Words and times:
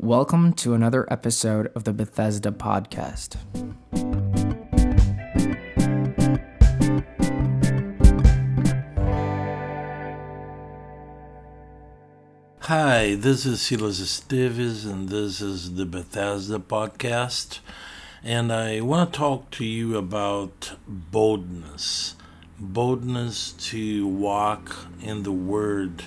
Welcome 0.00 0.52
to 0.52 0.74
another 0.74 1.12
episode 1.12 1.72
of 1.74 1.82
the 1.82 1.92
Bethesda 1.92 2.52
Podcast. 2.52 3.34
Hi, 12.60 13.16
this 13.16 13.44
is 13.44 13.60
Silas 13.60 14.00
Esteves, 14.00 14.88
and 14.88 15.08
this 15.08 15.40
is 15.40 15.74
the 15.74 15.84
Bethesda 15.84 16.60
Podcast. 16.60 17.58
And 18.22 18.52
I 18.52 18.80
want 18.80 19.12
to 19.12 19.18
talk 19.18 19.50
to 19.50 19.64
you 19.64 19.96
about 19.96 20.76
boldness 20.86 22.14
boldness 22.60 23.52
to 23.52 24.06
walk 24.06 24.76
in 25.02 25.24
the 25.24 25.32
Word 25.32 26.04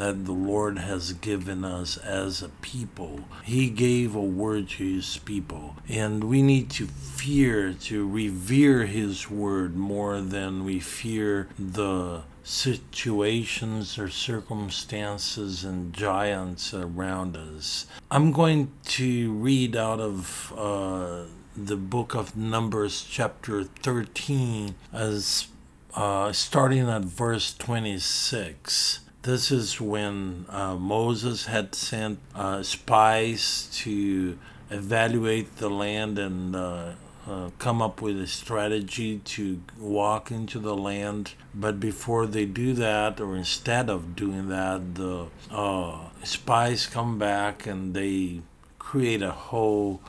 that 0.00 0.24
the 0.24 0.32
Lord 0.32 0.78
has 0.78 1.12
given 1.12 1.62
us 1.62 1.98
as 1.98 2.40
a 2.40 2.48
people. 2.48 3.20
He 3.44 3.68
gave 3.68 4.14
a 4.14 4.22
word 4.22 4.70
to 4.70 4.94
His 4.94 5.18
people, 5.18 5.76
and 5.90 6.24
we 6.24 6.40
need 6.40 6.70
to 6.70 6.86
fear, 6.86 7.74
to 7.82 8.08
revere 8.08 8.86
His 8.86 9.30
word 9.30 9.76
more 9.76 10.22
than 10.22 10.64
we 10.64 10.80
fear 10.80 11.48
the 11.58 12.22
situations 12.42 13.98
or 13.98 14.08
circumstances 14.08 15.64
and 15.64 15.92
giants 15.92 16.72
around 16.72 17.36
us. 17.36 17.84
I'm 18.10 18.32
going 18.32 18.72
to 18.96 19.34
read 19.34 19.76
out 19.76 20.00
of 20.00 20.50
uh, 20.56 21.24
the 21.54 21.76
book 21.76 22.14
of 22.14 22.38
Numbers, 22.38 23.06
chapter 23.06 23.64
13, 23.64 24.76
as 24.94 25.48
uh, 25.94 26.32
starting 26.32 26.88
at 26.88 27.02
verse 27.02 27.52
26. 27.52 29.00
This 29.22 29.50
is 29.50 29.78
when 29.78 30.46
uh, 30.48 30.76
Moses 30.76 31.44
had 31.44 31.74
sent 31.74 32.20
uh, 32.34 32.62
spies 32.62 33.68
to 33.82 34.38
evaluate 34.70 35.56
the 35.56 35.68
land 35.68 36.18
and 36.18 36.56
uh, 36.56 36.92
uh, 37.28 37.50
come 37.58 37.82
up 37.82 38.00
with 38.00 38.18
a 38.18 38.26
strategy 38.26 39.18
to 39.18 39.60
walk 39.78 40.30
into 40.30 40.58
the 40.58 40.74
land. 40.74 41.34
But 41.54 41.78
before 41.78 42.26
they 42.26 42.46
do 42.46 42.72
that, 42.74 43.20
or 43.20 43.36
instead 43.36 43.90
of 43.90 44.16
doing 44.16 44.48
that, 44.48 44.94
the 44.94 45.26
uh, 45.50 45.98
spies 46.24 46.86
come 46.86 47.18
back 47.18 47.66
and 47.66 47.92
they 47.92 48.40
create 48.78 49.20
a 49.20 49.32
whole 49.32 50.00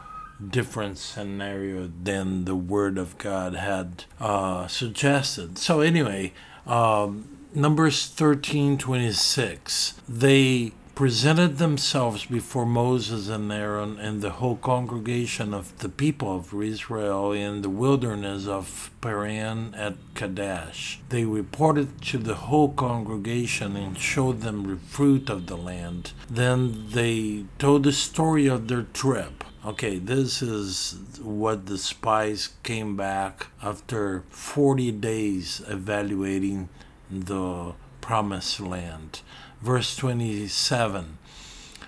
different 0.49 0.97
scenario 0.97 1.91
than 2.01 2.45
the 2.45 2.55
Word 2.55 2.97
of 2.97 3.17
God 3.17 3.55
had 3.55 4.05
uh, 4.21 4.67
suggested. 4.67 5.57
So, 5.57 5.81
anyway, 5.81 6.31
um, 6.65 7.40
Numbers 7.53 8.07
13 8.07 8.77
26. 8.77 9.95
They 10.07 10.71
presented 10.95 11.57
themselves 11.57 12.25
before 12.25 12.65
Moses 12.65 13.27
and 13.27 13.51
Aaron 13.51 13.99
and 13.99 14.21
the 14.21 14.29
whole 14.29 14.55
congregation 14.55 15.53
of 15.53 15.77
the 15.79 15.89
people 15.89 16.33
of 16.33 16.53
Israel 16.53 17.33
in 17.33 17.61
the 17.61 17.69
wilderness 17.69 18.47
of 18.47 18.89
Paran 19.01 19.75
at 19.75 19.95
Kadesh. 20.13 21.01
They 21.09 21.25
reported 21.25 22.01
to 22.03 22.19
the 22.19 22.35
whole 22.35 22.69
congregation 22.69 23.75
and 23.75 23.99
showed 23.99 24.39
them 24.39 24.63
the 24.63 24.77
fruit 24.77 25.29
of 25.29 25.47
the 25.47 25.57
land. 25.57 26.13
Then 26.29 26.85
they 26.91 27.47
told 27.59 27.83
the 27.83 27.91
story 27.91 28.47
of 28.47 28.69
their 28.69 28.83
trip. 28.83 29.43
Okay, 29.65 29.97
this 29.97 30.41
is 30.41 31.19
what 31.21 31.65
the 31.65 31.77
spies 31.77 32.51
came 32.63 32.95
back 32.95 33.47
after 33.61 34.23
40 34.29 34.93
days 34.93 35.61
evaluating 35.67 36.69
the 37.11 37.73
promised 37.99 38.59
land. 38.59 39.21
Verse 39.61 39.95
27 39.95 41.17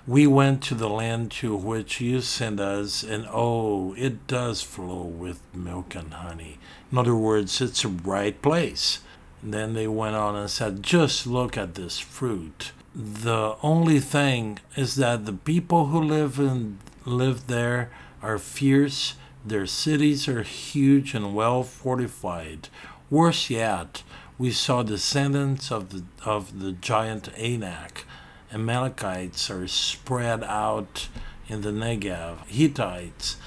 We 0.06 0.28
went 0.28 0.62
to 0.64 0.76
the 0.76 0.90
land 0.90 1.32
to 1.32 1.56
which 1.56 2.02
you 2.02 2.22
sent 2.22 2.60
us, 2.60 3.04
and 3.04 3.26
oh, 3.32 3.96
it 3.98 4.28
does 4.28 4.62
flow 4.62 5.04
with 5.04 5.40
milk 5.54 5.96
and 5.96 6.14
honey. 6.14 6.60
In 6.92 6.98
other 6.98 7.16
words, 7.16 7.62
it's 7.62 7.84
a 7.84 7.90
right 7.90 8.40
place. 8.42 9.00
And 9.42 9.54
then 9.54 9.74
they 9.74 9.88
went 9.88 10.16
on 10.16 10.36
and 10.36 10.50
said, 10.50 10.84
Just 10.84 11.26
look 11.26 11.58
at 11.58 11.76
this 11.76 12.00
fruit. 12.00 12.72
The 12.96 13.56
only 13.64 14.00
thing 14.00 14.60
is 14.76 14.96
that 14.96 15.26
the 15.26 15.34
people 15.34 15.88
who 15.88 16.02
live 16.02 16.40
in 16.40 16.78
live 17.06 17.48
there 17.48 17.90
are 18.22 18.38
fierce. 18.38 19.16
Their 19.46 19.66
cities 19.66 20.28
are 20.28 20.44
huge 20.44 21.14
and 21.14 21.36
well 21.36 21.64
fortified. 21.64 22.70
Worse 23.10 23.50
yet, 23.50 24.04
we 24.38 24.52
saw 24.52 24.84
descendants 24.84 25.72
of 25.72 25.90
the, 25.90 26.04
of 26.26 26.60
the 26.60 26.72
giant 26.72 27.30
Anak. 27.38 28.06
Amalekites 28.52 29.50
are 29.50 29.68
spread 29.68 30.44
out 30.44 31.08
in 31.48 31.62
the 31.62 31.72
Negev. 31.72 32.46
Hittites, 32.48 33.38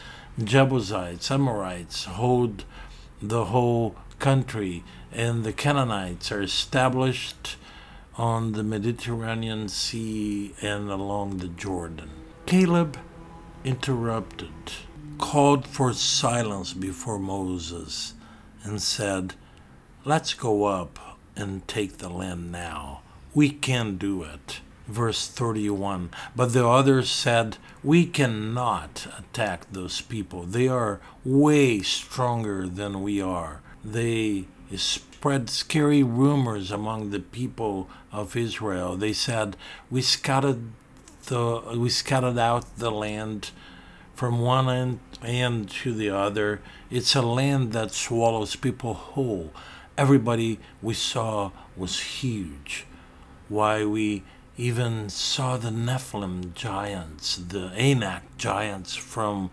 Jebusites, 0.43 1.31
Amorites 1.31 2.05
hold 2.05 2.65
the 3.21 3.47
whole 3.47 3.97
country, 4.19 4.85
and 5.13 5.45
the 5.45 5.53
Canaanites 5.53 6.31
are 6.31 6.43
established 6.43 7.57
on 8.17 8.53
the 8.53 8.63
Mediterranean 8.63 9.69
Sea 9.69 10.55
and 10.63 10.91
along 10.91 11.39
the 11.39 11.49
Jordan. 11.49 12.11
Caleb 12.47 12.99
interrupted, 13.65 14.73
called 15.19 15.67
for 15.67 15.93
silence 15.93 16.73
before 16.73 17.19
Moses, 17.19 18.15
and 18.63 18.81
said, 18.81 19.35
Let's 20.07 20.35
go 20.35 20.67
up 20.67 21.19
and 21.35 21.67
take 21.67 21.99
the 21.99 22.09
land 22.09 22.53
now. 22.53 23.01
We 23.35 23.51
can 23.51 23.97
do 23.97 24.23
it. 24.23 24.61
Verse 24.87 25.27
31 25.27 26.11
But 26.37 26.53
the 26.53 26.65
others 26.65 27.11
said, 27.11 27.57
We 27.83 28.07
cannot 28.07 29.09
attack 29.19 29.67
those 29.73 30.01
people. 30.01 30.45
They 30.45 30.69
are 30.69 31.01
way 31.25 31.81
stronger 31.81 32.69
than 32.69 33.03
we 33.03 33.21
are. 33.21 33.63
They 33.85 34.45
spread 34.77 35.51
scary 35.51 36.05
rumors 36.05 36.71
among 36.71 37.11
the 37.11 37.19
people 37.19 37.91
of 38.13 38.37
Israel. 38.37 38.97
They 38.97 39.13
said, 39.13 39.57
We 39.91 40.03
scattered 40.03 40.71
the 41.25 41.63
we 41.77 41.89
scattered 41.89 42.39
out 42.39 42.79
the 42.79 42.93
land 42.93 43.51
from 44.15 44.39
one 44.39 44.71
end, 44.71 45.01
end 45.25 45.69
to 45.83 45.93
the 45.93 46.11
other. 46.11 46.61
It's 46.93 47.17
a 47.17 47.23
land 47.23 47.73
that 47.73 47.91
swallows 47.91 48.55
people 48.55 48.95
whole 48.95 49.53
everybody 49.99 50.59
we 50.83 50.95
saw 50.95 51.51
was 51.77 52.01
huge. 52.01 52.87
Why 53.49 53.85
we 53.85 54.23
even 54.57 55.09
saw 55.09 55.57
the 55.57 55.71
Nephilim 55.71 56.55
giants, 56.55 57.37
the 57.37 57.71
Anak 57.77 58.23
giants 58.39 58.95
from 58.95 59.51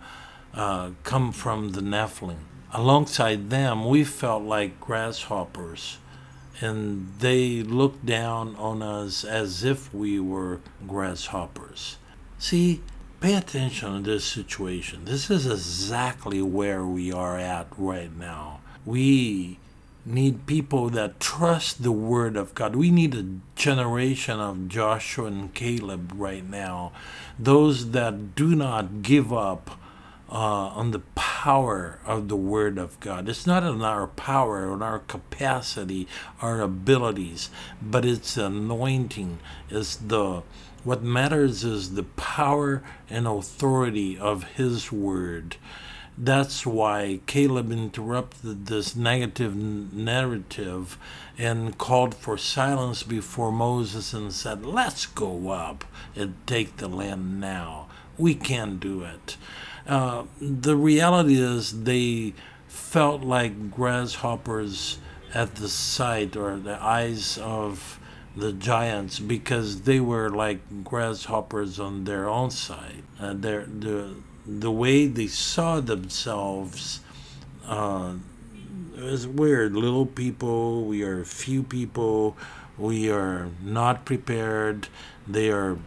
uh, 0.53 0.91
come 1.03 1.31
from 1.31 1.71
the 1.71 1.81
Nephilim. 1.81 2.45
Alongside 2.71 3.49
them, 3.49 3.85
we 3.85 4.03
felt 4.03 4.43
like 4.43 4.79
grasshoppers, 4.79 5.97
and 6.59 7.13
they 7.19 7.61
looked 7.61 8.05
down 8.05 8.55
on 8.55 8.81
us 8.81 9.23
as 9.23 9.63
if 9.63 9.93
we 9.93 10.19
were 10.19 10.59
grasshoppers. 10.87 11.97
See, 12.39 12.81
pay 13.19 13.35
attention 13.35 14.03
to 14.03 14.11
this 14.11 14.25
situation. 14.25 15.05
This 15.05 15.29
is 15.29 15.45
exactly 15.45 16.41
where 16.41 16.83
we 16.85 17.11
are 17.11 17.37
at 17.37 17.67
right 17.77 18.15
now. 18.15 18.61
We 18.85 19.59
need 20.05 20.45
people 20.45 20.89
that 20.89 21.19
trust 21.19 21.83
the 21.83 21.91
word 21.91 22.35
of 22.35 22.53
God. 22.53 22.75
We 22.75 22.91
need 22.91 23.15
a 23.15 23.25
generation 23.55 24.39
of 24.39 24.67
Joshua 24.67 25.27
and 25.27 25.53
Caleb 25.53 26.11
right 26.15 26.47
now. 26.47 26.91
Those 27.39 27.91
that 27.91 28.35
do 28.35 28.55
not 28.55 29.01
give 29.01 29.31
up 29.31 29.79
uh, 30.29 30.35
on 30.35 30.91
the 30.91 31.01
power 31.15 31.99
of 32.05 32.27
the 32.27 32.35
word 32.35 32.77
of 32.77 32.99
God. 32.99 33.29
It's 33.29 33.45
not 33.45 33.63
in 33.63 33.81
our 33.81 34.07
power, 34.07 34.73
in 34.73 34.81
our 34.81 34.99
capacity, 34.99 36.07
our 36.41 36.59
abilities, 36.61 37.49
but 37.81 38.03
it's 38.03 38.35
anointing. 38.35 39.39
It's 39.69 39.95
the 39.95 40.41
what 40.83 41.01
matters 41.01 41.63
is 41.63 41.93
the 41.93 42.03
power 42.03 42.83
and 43.09 43.25
authority 43.25 44.17
of 44.17 44.43
his 44.55 44.91
word. 44.91 45.55
That's 46.17 46.65
why 46.65 47.21
Caleb 47.25 47.71
interrupted 47.71 48.67
this 48.67 48.95
negative 48.95 49.55
narrative 49.55 50.97
and 51.37 51.75
called 51.77 52.13
for 52.13 52.37
silence 52.37 53.01
before 53.01 53.51
Moses 53.51 54.13
and 54.13 54.31
said, 54.31 54.63
Let's 54.63 55.07
go 55.07 55.49
up 55.49 55.85
and 56.15 56.35
take 56.45 56.77
the 56.77 56.87
land 56.87 57.39
now. 57.39 57.87
We 58.17 58.35
can 58.35 58.77
do 58.77 59.03
it. 59.03 59.37
Uh, 59.87 60.25
the 60.39 60.75
reality 60.75 61.41
is, 61.41 61.83
they 61.83 62.33
felt 62.67 63.21
like 63.21 63.71
grasshoppers 63.71 64.99
at 65.33 65.55
the 65.55 65.67
sight 65.67 66.37
or 66.37 66.57
the 66.57 66.81
eyes 66.81 67.39
of 67.39 67.99
the 68.35 68.53
giants 68.53 69.19
because 69.19 69.81
they 69.81 69.99
were 69.99 70.29
like 70.29 70.83
grasshoppers 70.83 71.79
on 71.79 72.03
their 72.03 72.29
own 72.29 72.51
side. 72.51 73.03
Uh, 73.19 73.33
their, 73.33 73.65
the, 73.65 74.15
the 74.45 74.71
way 74.71 75.07
they 75.07 75.27
saw 75.27 75.79
themselves 75.79 76.99
uh, 77.65 78.13
is 78.95 79.27
weird. 79.27 79.73
Little 79.75 80.05
people, 80.05 80.85
we 80.85 81.03
are 81.03 81.23
few 81.23 81.63
people, 81.63 82.35
we 82.77 83.09
are 83.11 83.49
not 83.61 84.05
prepared. 84.05 84.87
They 85.27 85.49
are 85.51 85.77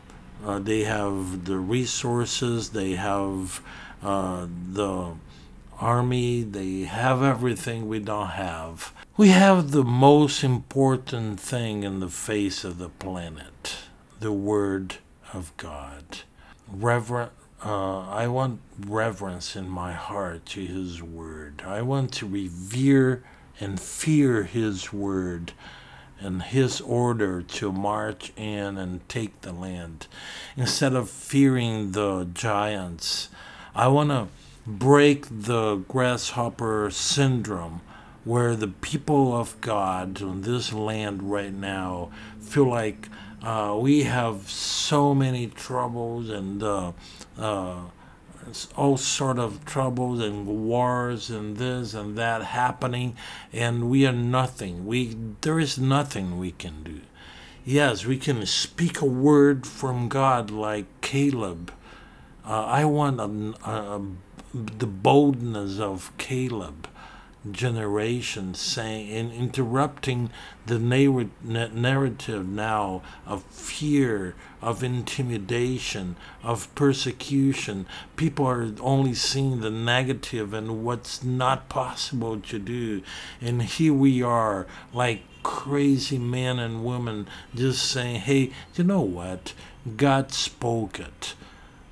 Uh, 0.45 0.61
they 0.61 0.85
have 0.85 1.47
the 1.47 1.57
resources, 1.57 2.71
they 2.71 2.95
have 2.95 3.61
uh, 4.03 4.47
the 4.73 5.17
army, 5.81 6.45
they 6.45 6.85
have 6.85 7.23
everything 7.23 7.89
we 7.89 7.99
don't 7.99 8.37
have. 8.37 8.93
We 9.17 9.31
have 9.31 9.71
the 9.73 9.83
most 9.83 10.45
important 10.45 11.41
thing 11.41 11.85
in 11.85 12.01
the 12.01 12.13
face 12.13 12.69
of 12.69 12.77
the 12.77 12.91
planet 12.91 13.77
the 14.21 14.31
Word 14.53 14.99
of 15.33 15.57
God. 15.57 16.05
Reverent, 16.71 17.33
uh, 17.65 18.09
I 18.09 18.29
want 18.29 18.61
reverence 18.79 19.57
in 19.57 19.69
my 19.69 19.93
heart 19.93 20.47
to 20.47 20.65
His 20.65 21.03
Word. 21.03 21.63
I 21.67 21.83
want 21.83 22.13
to 22.15 22.27
revere 22.27 23.25
and 23.59 23.81
fear 23.81 24.43
His 24.43 24.93
Word 24.93 25.53
and 26.21 26.43
His 26.43 26.81
order 26.81 27.43
to 27.43 27.73
march 27.73 28.33
in 28.37 28.77
and 28.77 29.07
take 29.09 29.41
the 29.41 29.53
land. 29.53 30.07
Instead 30.57 30.95
of 30.95 31.09
fearing 31.09 31.93
the 31.93 32.29
giants, 32.33 33.31
I 33.75 33.89
want 33.89 34.11
to 34.11 34.29
break 34.67 35.27
the 35.31 35.77
grasshopper 35.89 36.91
syndrome 36.91 37.81
where 38.25 38.57
the 38.57 38.69
people 38.69 39.35
of 39.35 39.61
God 39.61 40.21
on 40.21 40.43
this 40.43 40.73
land 40.73 41.31
right 41.31 41.53
now 41.53 42.11
feel 42.41 42.69
like 42.69 43.09
uh, 43.47 43.77
we 43.79 44.03
have 44.03 44.51
so 44.51 45.15
many 45.15 45.47
troubles 45.47 46.29
and 46.29 46.61
uh, 46.65 46.91
uh, 47.39 47.77
all 48.75 48.97
sort 48.97 49.39
of 49.39 49.65
troubles 49.65 50.19
and 50.19 50.49
wars 50.67 51.31
and 51.31 51.57
this 51.57 51.95
and 51.95 52.19
that 52.19 52.43
happening, 52.43 53.17
and 53.53 53.89
we 53.89 54.05
are 54.05 54.13
nothing. 54.13 54.85
We 54.85 55.17
there 55.43 55.61
is 55.61 55.79
nothing 55.79 56.39
we 56.39 56.51
can 56.51 56.83
do. 56.83 57.03
Yes, 57.65 58.05
we 58.05 58.19
can 58.19 58.45
speak 58.47 59.01
a 59.01 59.07
word 59.07 59.65
from 59.65 60.09
God 60.09 60.51
like 60.51 60.87
Caleb. 61.01 61.73
Uh, 62.45 62.65
I 62.65 62.85
want 62.85 63.21
a, 63.21 63.69
a, 63.71 64.03
the 64.53 64.87
boldness 64.89 65.79
of 65.79 66.11
Caleb 66.19 66.89
generation 67.53 68.55
saying 68.55 69.11
and 69.11 69.33
interrupting 69.33 70.31
the 70.67 70.79
narrative 70.79 72.47
now 72.49 73.03
of 73.27 73.43
fear 73.45 74.35
of 74.61 74.83
intimidation 74.83 76.17
of 76.43 76.75
persecution 76.75 77.87
people 78.17 78.47
are 78.47 78.73
only 78.81 79.15
seeing 79.15 79.61
the 79.61 79.71
negative 79.71 80.53
and 80.53 80.85
what's 80.85 81.23
not 81.23 81.69
possible 81.69 82.41
to 82.41 82.59
do. 82.59 83.03
And 83.41 83.63
here 83.63 83.95
we 83.95 84.23
are 84.23 84.67
like 84.93 85.23
crazy 85.43 86.19
men 86.19 86.59
and 86.59 86.85
women 86.85 87.29
just 87.55 87.89
saying 87.89 88.21
hey 88.21 88.51
you 88.75 88.85
know 88.85 89.01
what? 89.03 89.53
God 89.97 90.33
spoke 90.33 90.99
it 90.99 91.35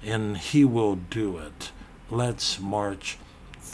and 0.02 0.36
he 0.36 0.64
will 0.64 0.96
do 0.96 1.38
it. 1.38 1.70
Let's 2.10 2.58
march 2.58 3.18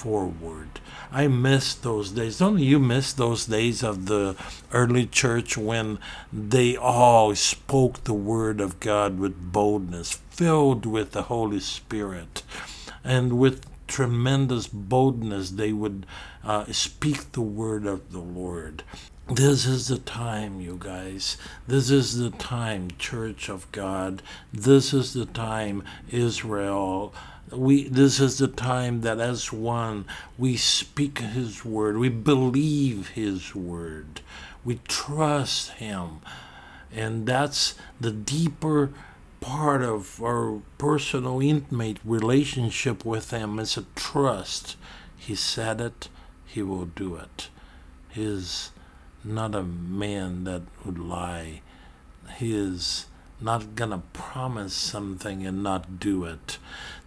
forward. 0.00 0.80
I 1.12 1.28
miss 1.28 1.74
those 1.74 2.12
days. 2.12 2.38
Don't 2.38 2.58
you 2.58 2.78
miss 2.78 3.12
those 3.12 3.44
days 3.44 3.82
of 3.82 4.06
the 4.06 4.34
early 4.72 5.06
church 5.06 5.58
when 5.58 5.98
they 6.32 6.74
all 6.74 7.34
spoke 7.34 8.04
the 8.04 8.14
word 8.14 8.62
of 8.62 8.80
God 8.80 9.18
with 9.18 9.52
boldness, 9.52 10.18
filled 10.30 10.86
with 10.86 11.12
the 11.12 11.24
Holy 11.24 11.60
Spirit, 11.60 12.42
and 13.04 13.38
with 13.38 13.66
tremendous 13.86 14.68
boldness 14.68 15.50
they 15.50 15.72
would 15.72 16.06
uh, 16.44 16.64
speak 16.72 17.32
the 17.32 17.42
word 17.42 17.84
of 17.84 18.12
the 18.12 18.20
Lord. 18.20 18.82
This 19.28 19.66
is 19.66 19.88
the 19.88 19.98
time, 19.98 20.60
you 20.60 20.78
guys. 20.80 21.36
This 21.68 21.90
is 21.90 22.18
the 22.18 22.30
time, 22.30 22.88
Church 22.98 23.50
of 23.50 23.70
God. 23.70 24.22
This 24.52 24.94
is 24.94 25.12
the 25.12 25.26
time, 25.26 25.84
Israel 26.10 27.12
we 27.52 27.88
this 27.88 28.20
is 28.20 28.38
the 28.38 28.48
time 28.48 29.00
that 29.00 29.18
as 29.18 29.52
one 29.52 30.04
we 30.38 30.56
speak 30.56 31.18
his 31.18 31.64
word 31.64 31.96
we 31.96 32.08
believe 32.08 33.10
his 33.10 33.54
word 33.54 34.20
we 34.64 34.80
trust 34.88 35.70
him. 35.72 36.20
And 36.92 37.26
that's 37.26 37.74
the 38.00 38.10
deeper 38.10 38.90
part 39.40 39.82
of 39.82 40.22
our 40.22 40.60
personal 40.76 41.40
intimate 41.40 41.98
relationship 42.04 43.04
with 43.04 43.30
him 43.30 43.58
is 43.58 43.76
a 43.76 43.84
trust. 43.94 44.76
He 45.16 45.34
said 45.34 45.80
it 45.80 46.08
he 46.44 46.62
will 46.62 46.86
do 46.86 47.16
it. 47.16 47.48
He 48.10 48.24
is 48.24 48.72
not 49.22 49.54
a 49.54 49.62
man 49.62 50.44
that 50.44 50.62
would 50.84 50.98
lie. 50.98 51.62
He 52.36 52.56
is 52.56 53.06
not 53.40 53.74
gonna 53.74 54.02
promise 54.12 54.74
something 54.74 55.46
and 55.46 55.62
not 55.62 55.98
do 55.98 56.24
it. 56.24 56.58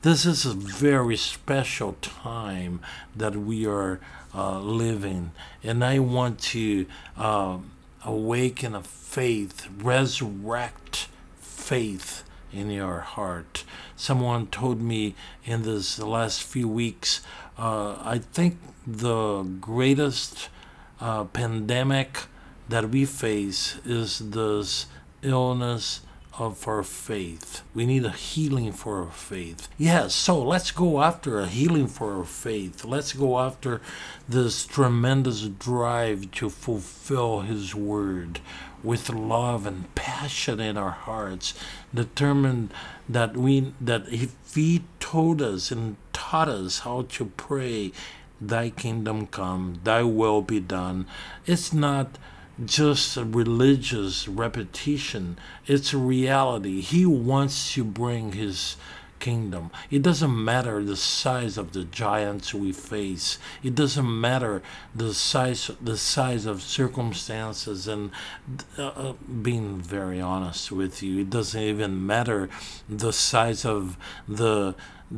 This 0.02 0.26
is 0.26 0.46
a 0.46 0.54
very 0.54 1.16
special 1.16 1.94
time 2.02 2.82
that 3.16 3.36
we 3.36 3.66
are 3.66 4.00
uh, 4.36 4.60
living, 4.60 5.32
and 5.64 5.84
I 5.84 6.00
want 6.00 6.40
to 6.40 6.86
uh, 7.18 7.58
awaken 8.04 8.76
a 8.76 8.82
faith, 8.82 9.68
resurrect 9.78 11.08
faith 11.40 12.24
in 12.52 12.70
your 12.70 13.00
heart. 13.00 13.64
Someone 13.96 14.48
told 14.48 14.82
me 14.82 15.16
in 15.46 15.64
this 15.64 16.00
last 16.00 16.44
few 16.44 16.68
weeks, 16.68 17.22
uh, 17.58 17.96
I 18.02 18.20
think 18.20 18.58
the 18.86 19.44
greatest 19.44 20.50
uh, 21.00 21.26
pandemic 21.26 22.26
that 22.70 22.90
we 22.90 23.06
face 23.06 23.78
is 23.86 24.20
this 24.20 24.88
illness 25.22 26.02
of 26.38 26.68
our 26.68 26.84
faith. 26.84 27.62
We 27.76 27.86
need 27.86 28.06
a 28.06 28.12
healing 28.12 28.72
for 28.72 29.04
our 29.04 29.12
faith. 29.12 29.68
Yes, 29.78 30.16
so 30.16 30.42
let's 30.42 30.72
go 30.72 31.02
after 31.02 31.40
a 31.40 31.48
healing 31.48 31.88
for 31.88 32.18
our 32.18 32.26
faith. 32.26 32.84
Let's 32.84 33.14
go 33.14 33.40
after 33.40 33.82
this 34.28 34.66
tremendous 34.66 35.44
drive 35.44 36.32
to 36.32 36.50
fulfill 36.50 37.42
His 37.42 37.76
word 37.76 38.40
with 38.84 39.10
love 39.10 39.66
and 39.66 39.94
passion 39.96 40.60
in 40.60 40.78
our 40.78 40.92
hearts, 40.92 41.54
determined 41.94 42.74
that 43.08 43.38
we 43.38 43.74
that 43.80 44.08
if 44.12 44.36
He 44.54 44.84
told 45.00 45.42
us 45.42 45.72
and 45.72 45.98
taught 46.12 46.50
us 46.50 46.80
how 46.80 47.04
to 47.10 47.26
pray, 47.26 47.92
Thy 48.42 48.72
kingdom 48.72 49.28
come, 49.28 49.80
Thy 49.84 50.04
will 50.04 50.42
be 50.42 50.60
done. 50.60 51.06
It's 51.46 51.72
not 51.72 52.18
just 52.64 53.18
a 53.18 53.24
religious 53.24 54.28
repetition. 54.28 55.38
It's 55.66 55.94
a 55.94 55.98
reality. 55.98 56.82
He 56.82 57.06
wants 57.06 57.74
to 57.74 57.84
bring 57.84 58.34
his 58.34 58.76
kingdom. 59.24 59.72
It 59.90 60.02
doesn't 60.02 60.36
matter 60.52 60.84
the 60.84 60.98
size 60.98 61.58
of 61.58 61.72
the 61.72 61.86
giants 61.86 62.54
we 62.54 62.72
face. 62.74 63.40
It 63.64 63.74
doesn't 63.74 64.12
matter 64.30 64.62
the 64.94 65.14
size 65.14 65.72
the 65.82 65.98
size 65.98 66.46
of 66.46 66.62
circumstances 66.62 67.88
and 67.88 68.12
uh, 68.78 68.88
uh 69.04 69.14
being 69.50 69.70
very 69.98 70.20
honest 70.20 70.72
with 70.72 71.02
you, 71.04 71.22
it 71.22 71.30
doesn't 71.30 71.62
even 71.74 72.06
matter 72.06 72.50
the 72.90 73.14
size 73.14 73.66
of 73.66 73.98
the 74.28 74.76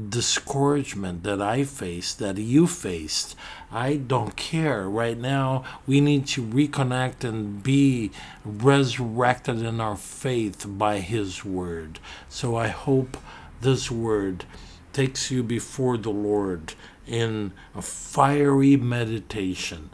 discouragement 0.10 1.24
that 1.24 1.42
I 1.42 1.64
faced, 1.64 2.20
that 2.20 2.38
you 2.38 2.68
faced. 2.68 3.36
I 3.72 3.96
don't 3.96 4.36
care. 4.36 4.90
Right 4.90 5.18
now, 5.18 5.64
we 5.88 6.02
need 6.02 6.28
to 6.28 6.44
reconnect 6.44 7.24
and 7.24 7.64
be 7.64 8.12
resurrected 8.44 9.62
in 9.62 9.80
our 9.80 9.96
faith 9.96 10.66
by 10.68 11.00
His 11.00 11.46
Word. 11.46 12.00
So 12.30 12.56
I 12.56 12.68
hope 12.68 13.18
this 13.62 13.90
Word 13.92 14.46
takes 14.94 15.32
you 15.32 15.44
before 15.44 15.98
the 15.98 16.12
Lord 16.12 16.74
in 17.08 17.52
a 17.76 17.82
fiery 17.82 18.78
meditation. 18.78 19.90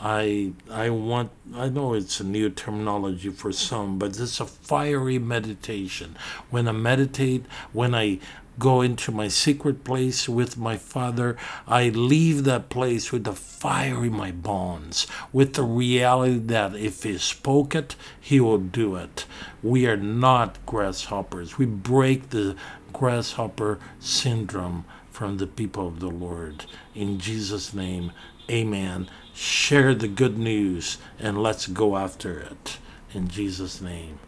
I 0.00 0.52
I 0.70 0.90
want 0.90 1.30
I 1.54 1.68
know 1.68 1.94
it's 1.94 2.20
a 2.20 2.24
new 2.24 2.50
terminology 2.50 3.30
for 3.30 3.52
some, 3.52 3.98
but 3.98 4.18
it's 4.18 4.40
a 4.40 4.46
fiery 4.46 5.18
meditation. 5.18 6.16
When 6.50 6.68
I 6.68 6.72
meditate, 6.72 7.46
when 7.72 7.94
I 7.94 8.20
go 8.58 8.80
into 8.80 9.12
my 9.12 9.28
secret 9.28 9.84
place 9.84 10.28
with 10.28 10.56
my 10.56 10.76
Father. 10.76 11.36
I 11.66 11.88
leave 11.90 12.44
that 12.44 12.68
place 12.68 13.12
with 13.12 13.24
the 13.24 13.32
fire 13.32 14.04
in 14.04 14.12
my 14.12 14.30
bones, 14.30 15.06
with 15.32 15.54
the 15.54 15.62
reality 15.62 16.38
that 16.38 16.74
if 16.74 17.02
He 17.02 17.18
spoke 17.18 17.74
it, 17.74 17.96
He 18.18 18.40
will 18.40 18.58
do 18.58 18.96
it. 18.96 19.26
We 19.62 19.86
are 19.86 19.96
not 19.96 20.64
grasshoppers. 20.64 21.58
We 21.58 21.66
break 21.66 22.30
the 22.30 22.56
grasshopper 22.96 23.78
syndrome 24.00 24.86
from 25.10 25.36
the 25.36 25.46
people 25.46 25.86
of 25.86 26.00
the 26.00 26.08
Lord. 26.08 26.64
In 26.94 27.18
Jesus' 27.18 27.74
name, 27.74 28.10
amen. 28.50 29.10
Share 29.34 29.94
the 29.94 30.08
good 30.08 30.38
news 30.38 30.96
and 31.18 31.42
let's 31.42 31.66
go 31.66 31.98
after 31.98 32.40
it. 32.40 32.78
In 33.12 33.28
Jesus' 33.28 33.82
name. 33.82 34.18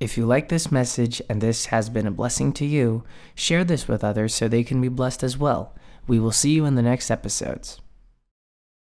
If 0.00 0.18
you 0.18 0.26
like 0.26 0.48
this 0.48 0.72
message 0.72 1.22
and 1.28 1.40
this 1.40 1.66
has 1.66 1.88
been 1.88 2.08
a 2.08 2.10
blessing 2.10 2.52
to 2.54 2.66
you, 2.66 3.04
share 3.36 3.62
this 3.62 3.86
with 3.86 4.02
others 4.02 4.34
so 4.34 4.48
they 4.48 4.64
can 4.64 4.80
be 4.80 4.88
blessed 4.88 5.22
as 5.22 5.38
well. 5.38 5.72
We 6.08 6.18
will 6.18 6.32
see 6.32 6.50
you 6.50 6.64
in 6.64 6.74
the 6.74 6.82
next 6.82 7.08
episodes. 7.08 7.80